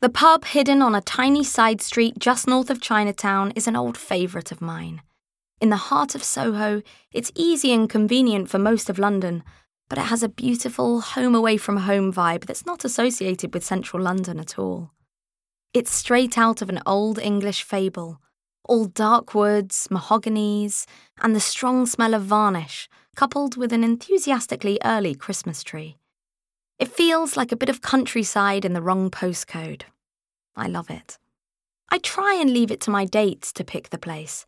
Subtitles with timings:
[0.00, 3.98] The pub hidden on a tiny side street just north of Chinatown is an old
[3.98, 5.02] favourite of mine.
[5.60, 9.42] In the heart of Soho, it's easy and convenient for most of London,
[9.88, 14.00] but it has a beautiful home away from home vibe that's not associated with central
[14.00, 14.92] London at all.
[15.74, 18.20] It's straight out of an old English fable,
[18.62, 20.86] all dark woods, mahoganies,
[21.20, 25.96] and the strong smell of varnish, coupled with an enthusiastically early Christmas tree.
[26.78, 29.82] It feels like a bit of countryside in the wrong postcode.
[30.56, 31.18] I love it.
[31.90, 34.46] I try and leave it to my dates to pick the place.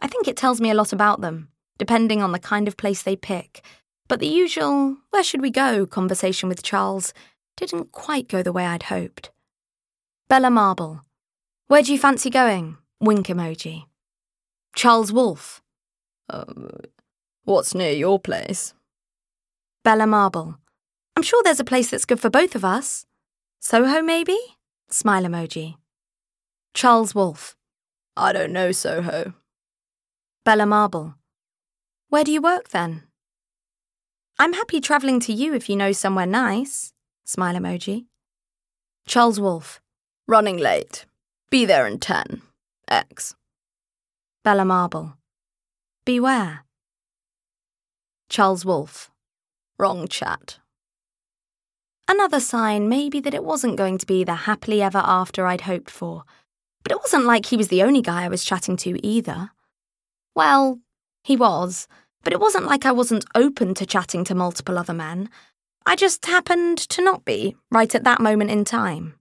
[0.00, 1.48] I think it tells me a lot about them,
[1.78, 3.64] depending on the kind of place they pick.
[4.06, 7.14] But the usual, where should we go conversation with Charles
[7.56, 9.30] didn't quite go the way I'd hoped.
[10.28, 11.02] Bella Marble.
[11.68, 12.76] Where do you fancy going?
[13.00, 13.84] Wink emoji.
[14.74, 15.62] Charles Wolfe.
[16.28, 16.70] Um,
[17.44, 18.74] what's near your place?
[19.84, 20.58] Bella Marble.
[21.16, 23.06] I'm sure there's a place that's good for both of us.
[23.60, 24.38] Soho, maybe?
[24.90, 25.76] Smile emoji.
[26.74, 27.56] Charles Wolfe.
[28.16, 29.34] I don't know Soho.
[30.44, 31.14] Bella Marble.
[32.08, 33.04] Where do you work then?
[34.38, 36.92] I'm happy travelling to you if you know somewhere nice.
[37.24, 38.06] Smile emoji.
[39.06, 39.80] Charles Wolfe.
[40.26, 41.06] Running late.
[41.50, 42.42] Be there in 10.
[42.88, 43.36] X.
[44.42, 45.16] Bella Marble.
[46.04, 46.64] Beware.
[48.28, 49.10] Charles Wolfe.
[49.78, 50.58] Wrong chat.
[52.06, 55.90] Another sign maybe that it wasn't going to be the happily ever after I'd hoped
[55.90, 56.24] for.
[56.82, 59.50] But it wasn't like he was the only guy I was chatting to either.
[60.34, 60.80] Well,
[61.22, 61.88] he was,
[62.22, 65.30] but it wasn't like I wasn't open to chatting to multiple other men.
[65.86, 69.14] I just happened to not be, right at that moment in time.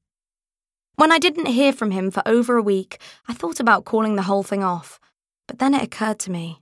[0.95, 4.23] When I didn't hear from him for over a week, I thought about calling the
[4.23, 4.99] whole thing off.
[5.47, 6.61] But then it occurred to me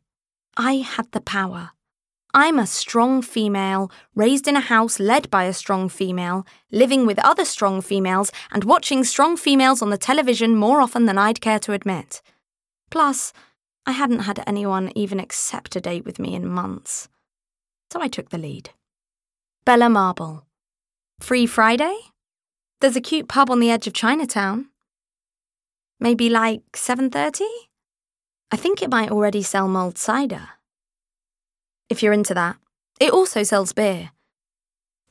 [0.57, 1.71] I had the power.
[2.33, 7.19] I'm a strong female, raised in a house led by a strong female, living with
[7.19, 11.59] other strong females, and watching strong females on the television more often than I'd care
[11.59, 12.21] to admit.
[12.89, 13.33] Plus,
[13.85, 17.09] I hadn't had anyone even accept a date with me in months.
[17.91, 18.69] So I took the lead.
[19.65, 20.45] Bella Marble.
[21.19, 21.97] Free Friday?
[22.79, 24.69] There's a cute pub on the edge of Chinatown.
[25.99, 27.45] Maybe like 7:30?
[28.51, 30.49] I think it might already sell mulled cider
[31.91, 32.55] if you're into that.
[32.99, 34.11] It also sells beer.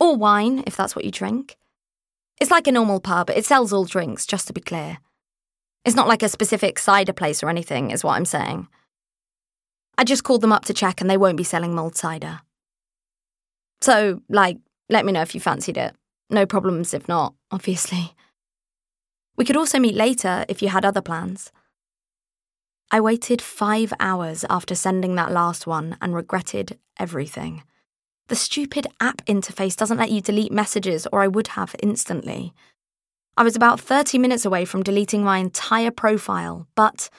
[0.00, 1.58] Or wine, if that's what you drink.
[2.40, 4.98] It's like a normal pub, it sells all drinks, just to be clear.
[5.84, 8.66] It's not like a specific cider place or anything, is what I'm saying.
[9.98, 12.40] I just called them up to check and they won't be selling mulled cider.
[13.82, 14.56] So, like,
[14.88, 15.94] let me know if you fancied it.
[16.30, 18.14] No problems if not, obviously.
[19.36, 21.52] We could also meet later if you had other plans.
[22.92, 27.62] I waited five hours after sending that last one and regretted everything.
[28.28, 32.52] The stupid app interface doesn't let you delete messages, or I would have instantly.
[33.36, 37.10] I was about 30 minutes away from deleting my entire profile, but,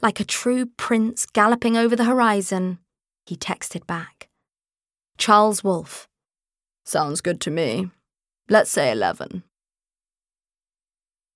[0.00, 2.78] like a true prince galloping over the horizon,
[3.26, 4.28] he texted back.
[5.18, 6.08] Charles Wolfe.
[6.84, 7.90] Sounds good to me.
[8.48, 9.44] Let's say 11.